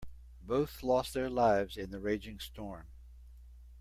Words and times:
Both 0.41 0.81
lost 0.81 1.13
their 1.13 1.29
lives 1.29 1.77
in 1.77 1.91
the 1.91 1.99
raging 1.99 2.39
storm. 2.39 2.87